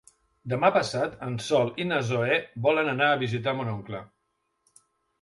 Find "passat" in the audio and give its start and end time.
0.77-1.13